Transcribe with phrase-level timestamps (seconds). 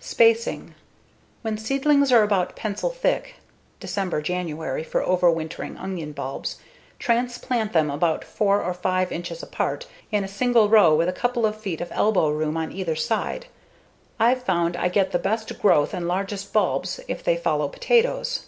[0.00, 0.74] Spacing:
[1.42, 3.36] When seedlings are about pencil thick
[3.78, 5.84] (December/January for overwintering bulb
[6.46, 6.58] onions),
[6.98, 11.46] transplant them about 4 or 5 inches apart in a single row with a couple
[11.46, 13.46] of feet of elbow room on either side.
[14.18, 18.46] I've found I get the best growth and largest bulbs if they follow potatoes.